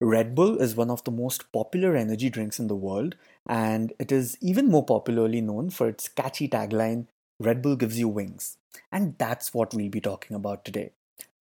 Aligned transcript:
Red 0.00 0.36
Bull 0.36 0.58
is 0.58 0.76
one 0.76 0.92
of 0.92 1.02
the 1.02 1.10
most 1.10 1.50
popular 1.50 1.96
energy 1.96 2.30
drinks 2.30 2.60
in 2.60 2.68
the 2.68 2.76
world, 2.76 3.16
and 3.48 3.92
it 3.98 4.12
is 4.12 4.38
even 4.40 4.68
more 4.68 4.84
popularly 4.84 5.40
known 5.40 5.70
for 5.70 5.88
its 5.88 6.08
catchy 6.08 6.48
tagline 6.48 7.08
Red 7.40 7.62
Bull 7.62 7.74
gives 7.74 7.98
you 7.98 8.06
wings. 8.06 8.58
And 8.92 9.16
that's 9.18 9.52
what 9.52 9.74
we'll 9.74 9.88
be 9.88 10.00
talking 10.00 10.36
about 10.36 10.64
today. 10.64 10.92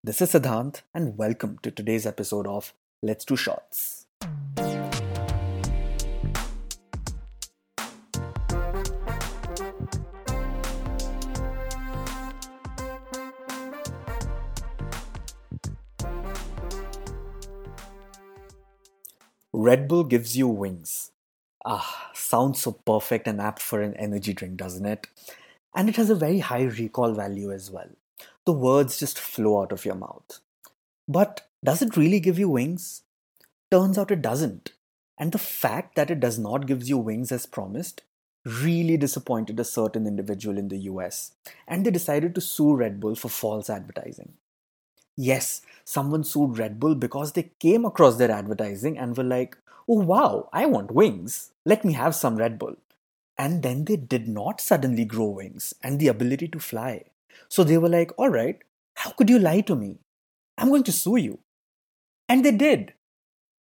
This 0.04 0.22
is 0.22 0.32
Siddhant, 0.32 0.82
and 0.92 1.20
welcome 1.20 1.60
to 1.62 1.70
today's 1.70 2.08
episode 2.08 2.48
of 2.48 2.74
Let's 3.04 3.26
Do 3.26 3.36
Shots. 3.36 4.08
Red 19.60 19.88
Bull 19.88 20.04
gives 20.04 20.38
you 20.38 20.48
wings. 20.48 21.10
Ah, 21.66 22.12
sounds 22.14 22.62
so 22.62 22.74
perfect 22.74 23.28
and 23.28 23.42
apt 23.42 23.60
for 23.60 23.82
an 23.82 23.96
energy 23.96 24.32
drink, 24.32 24.58
doesn't 24.58 24.86
it? 24.86 25.08
And 25.76 25.90
it 25.90 25.96
has 25.96 26.12
a 26.12 26.16
very 26.16 26.38
high 26.38 26.66
recall 26.66 27.14
value 27.14 27.52
as 27.52 27.72
well. 27.72 27.90
The 28.46 28.54
words 28.54 29.00
just 29.00 29.18
flow 29.18 29.64
out 29.64 29.72
of 29.72 29.84
your 29.84 29.96
mouth. 29.96 30.42
But 31.08 31.48
does 31.66 31.82
it 31.82 31.98
really 31.98 32.20
give 32.20 32.38
you 32.38 32.50
wings? 32.50 33.02
Turns 33.72 33.98
out 33.98 34.12
it 34.12 34.22
doesn't. 34.22 34.74
And 35.18 35.32
the 35.32 35.40
fact 35.40 35.96
that 35.96 36.12
it 36.12 36.20
does 36.20 36.38
not 36.38 36.68
give 36.68 36.88
you 36.88 37.00
wings 37.00 37.32
as 37.32 37.48
promised 37.48 38.04
really 38.46 38.96
disappointed 38.96 39.60
a 39.60 39.64
certain 39.64 40.06
individual 40.06 40.60
in 40.60 40.68
the 40.68 40.82
US, 40.92 41.32
and 41.68 41.84
they 41.84 41.90
decided 41.90 42.36
to 42.36 42.42
sue 42.42 42.76
Red 42.76 43.00
Bull 43.00 43.16
for 43.16 43.30
false 43.30 43.72
advertising. 43.72 44.34
Yes, 45.16 45.64
someone 45.88 46.24
sued 46.24 46.58
Red 46.60 46.80
Bull 46.82 46.96
because 46.96 47.32
they 47.32 47.52
came 47.60 47.86
across 47.86 48.18
their 48.18 48.30
advertising 48.30 48.98
and 48.98 49.16
were 49.16 49.24
like, 49.24 49.58
oh 49.88 50.02
wow, 50.02 50.50
I 50.52 50.66
want 50.66 50.92
wings. 50.92 51.52
Let 51.66 51.86
me 51.86 51.94
have 51.94 52.14
some 52.14 52.36
Red 52.36 52.60
Bull. 52.60 52.76
And 53.38 53.64
then 53.64 53.86
they 53.86 53.96
did 53.96 54.28
not 54.28 54.60
suddenly 54.60 55.06
grow 55.06 55.28
wings 55.28 55.74
and 55.82 55.98
the 55.98 56.10
ability 56.10 56.50
to 56.50 56.60
fly. 56.60 57.06
So 57.48 57.64
they 57.64 57.78
were 57.78 57.88
like, 57.88 58.12
all 58.18 58.30
right, 58.30 58.60
how 58.96 59.12
could 59.12 59.30
you 59.30 59.40
lie 59.40 59.62
to 59.62 59.76
me? 59.76 60.00
I'm 60.58 60.70
going 60.70 60.84
to 60.84 60.92
sue 60.92 61.18
you. 61.18 61.40
And 62.28 62.44
they 62.44 62.52
did. 62.52 62.94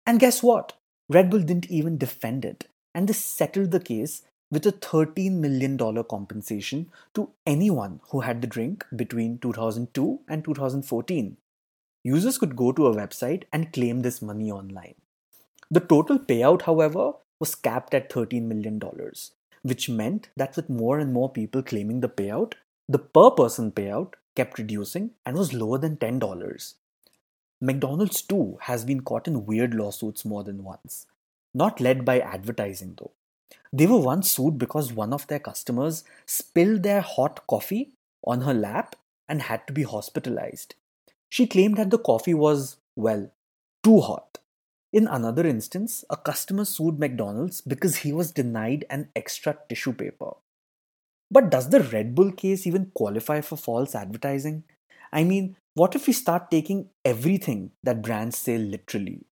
And 0.05 0.19
guess 0.19 0.41
what? 0.41 0.73
Red 1.09 1.29
Bull 1.29 1.41
didn't 1.41 1.69
even 1.69 1.97
defend 1.97 2.45
it. 2.45 2.69
And 2.95 3.09
they 3.09 3.13
settled 3.13 3.71
the 3.71 3.81
case 3.81 4.21
with 4.49 4.65
a 4.65 4.71
$13 4.71 5.31
million 5.31 5.77
compensation 6.05 6.89
to 7.15 7.31
anyone 7.45 7.99
who 8.11 8.21
had 8.21 8.41
the 8.41 8.47
drink 8.47 8.85
between 8.95 9.39
2002 9.39 10.21
and 10.29 10.45
2014. 10.45 11.35
Users 12.03 12.37
could 12.37 12.55
go 12.55 12.71
to 12.73 12.87
a 12.87 12.95
website 12.95 13.43
and 13.53 13.71
claim 13.71 14.01
this 14.01 14.21
money 14.21 14.51
online. 14.51 14.95
The 15.71 15.79
total 15.79 16.19
payout, 16.19 16.63
however, 16.63 17.13
was 17.39 17.55
capped 17.55 17.93
at 17.93 18.09
$13 18.09 18.43
million, 18.43 18.81
which 19.61 19.89
meant 19.89 20.29
that 20.35 20.55
with 20.55 20.69
more 20.69 20.99
and 20.99 21.13
more 21.13 21.31
people 21.31 21.63
claiming 21.63 22.01
the 22.01 22.09
payout, 22.09 22.53
the 22.89 22.99
per 22.99 23.31
person 23.31 23.71
payout 23.71 24.13
kept 24.35 24.57
reducing 24.57 25.11
and 25.25 25.37
was 25.37 25.53
lower 25.53 25.77
than 25.77 25.95
$10. 25.95 26.73
McDonald's 27.61 28.21
too 28.21 28.57
has 28.61 28.83
been 28.83 28.99
caught 28.99 29.27
in 29.27 29.45
weird 29.45 29.73
lawsuits 29.73 30.25
more 30.25 30.43
than 30.43 30.65
once. 30.65 31.05
Not 31.53 31.79
led 31.79 32.03
by 32.03 32.19
advertising 32.19 32.95
though. 32.97 33.11
They 33.71 33.87
were 33.87 33.99
once 33.99 34.31
sued 34.31 34.57
because 34.57 34.91
one 34.91 35.13
of 35.13 35.27
their 35.27 35.39
customers 35.39 36.03
spilled 36.25 36.83
their 36.83 37.01
hot 37.01 37.47
coffee 37.47 37.93
on 38.25 38.41
her 38.41 38.53
lap 38.53 38.97
and 39.29 39.43
had 39.43 39.65
to 39.67 39.73
be 39.73 39.83
hospitalized. 39.83 40.75
She 41.33 41.47
claimed 41.47 41.77
that 41.77 41.89
the 41.89 41.97
coffee 41.97 42.35
was, 42.35 42.77
well, 42.95 43.31
too 43.83 44.01
hot. 44.01 44.37
In 44.91 45.07
another 45.07 45.47
instance, 45.47 46.05
a 46.07 46.15
customer 46.15 46.63
sued 46.63 46.99
McDonald's 46.99 47.59
because 47.59 47.95
he 47.95 48.13
was 48.13 48.31
denied 48.31 48.85
an 48.91 49.09
extra 49.15 49.57
tissue 49.67 49.93
paper. 49.93 50.33
But 51.31 51.49
does 51.49 51.69
the 51.69 51.79
Red 51.79 52.13
Bull 52.13 52.31
case 52.31 52.67
even 52.67 52.91
qualify 52.93 53.41
for 53.41 53.55
false 53.55 53.95
advertising? 53.95 54.65
I 55.11 55.23
mean, 55.23 55.55
what 55.73 55.95
if 55.95 56.05
we 56.05 56.13
start 56.13 56.51
taking 56.51 56.89
everything 57.03 57.71
that 57.81 58.03
brands 58.03 58.37
say 58.37 58.59
literally? 58.59 59.25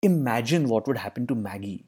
Imagine 0.00 0.70
what 0.70 0.86
would 0.86 0.96
happen 0.96 1.26
to 1.26 1.34
Maggi. 1.34 1.84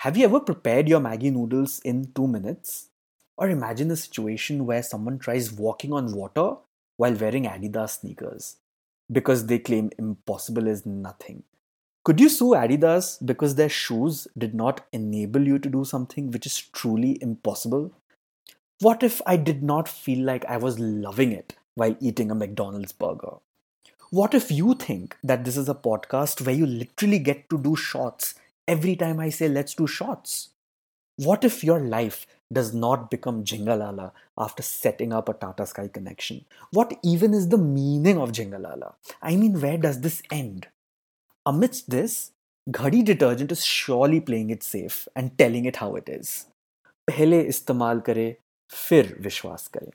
Have 0.00 0.18
you 0.18 0.26
ever 0.26 0.40
prepared 0.40 0.90
your 0.90 1.00
Maggi 1.00 1.32
noodles 1.32 1.80
in 1.86 2.12
two 2.14 2.28
minutes? 2.28 2.90
Or 3.38 3.48
imagine 3.48 3.90
a 3.90 3.96
situation 3.96 4.66
where 4.66 4.82
someone 4.82 5.18
tries 5.18 5.50
walking 5.50 5.94
on 5.94 6.14
water 6.14 6.56
while 6.98 7.14
wearing 7.14 7.44
Adidas 7.44 8.00
sneakers 8.00 8.58
because 9.10 9.46
they 9.46 9.58
claim 9.58 9.90
impossible 9.98 10.66
is 10.66 10.84
nothing. 10.84 11.42
Could 12.04 12.20
you 12.20 12.28
sue 12.28 12.54
Adidas 12.54 13.24
because 13.24 13.56
their 13.56 13.68
shoes 13.68 14.28
did 14.38 14.54
not 14.54 14.86
enable 14.92 15.46
you 15.46 15.58
to 15.58 15.68
do 15.68 15.84
something 15.84 16.30
which 16.30 16.46
is 16.46 16.58
truly 16.58 17.18
impossible? 17.20 17.92
What 18.80 19.02
if 19.02 19.20
I 19.26 19.36
did 19.36 19.62
not 19.62 19.88
feel 19.88 20.24
like 20.24 20.44
I 20.44 20.56
was 20.56 20.78
loving 20.78 21.32
it 21.32 21.56
while 21.74 21.96
eating 22.00 22.30
a 22.30 22.34
McDonald's 22.34 22.92
burger? 22.92 23.36
What 24.10 24.34
if 24.34 24.52
you 24.52 24.74
think 24.74 25.16
that 25.24 25.44
this 25.44 25.56
is 25.56 25.68
a 25.68 25.74
podcast 25.74 26.46
where 26.46 26.54
you 26.54 26.66
literally 26.66 27.18
get 27.18 27.50
to 27.50 27.58
do 27.58 27.74
shots 27.74 28.34
every 28.68 28.94
time 28.94 29.18
I 29.18 29.30
say 29.30 29.48
let's 29.48 29.74
do 29.74 29.86
shots? 29.86 30.50
What 31.17 31.43
if 31.43 31.63
your 31.63 31.79
life 31.79 32.25
does 32.51 32.73
not 32.73 33.11
become 33.11 33.43
Jingalala 33.43 34.11
after 34.37 34.63
setting 34.63 35.13
up 35.13 35.29
a 35.29 35.33
Tata 35.33 35.65
Sky 35.65 35.87
connection? 35.87 36.45
What 36.71 36.97
even 37.03 37.33
is 37.33 37.49
the 37.49 37.57
meaning 37.57 38.17
of 38.17 38.31
Jingalala? 38.31 38.93
I 39.21 39.35
mean, 39.35 39.61
where 39.61 39.77
does 39.77 40.01
this 40.01 40.23
end? 40.31 40.67
Amidst 41.45 41.89
this, 41.89 42.31
Ghadi 42.69 43.03
detergent 43.05 43.51
is 43.51 43.65
surely 43.65 44.19
playing 44.19 44.49
it 44.49 44.63
safe 44.63 45.07
and 45.15 45.37
telling 45.37 45.65
it 45.65 45.77
how 45.77 45.95
it 45.95 46.09
is. 46.09 46.45
पहले 47.07 47.41
इस्तेमाल 47.41 47.99
करें 47.99 48.35
फिर 48.71 49.17
विश्वास 49.21 49.67
करें 49.67 49.91